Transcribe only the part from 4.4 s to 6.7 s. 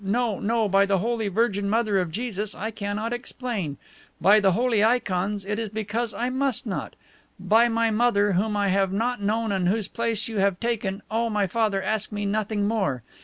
holy ikons, it is because I must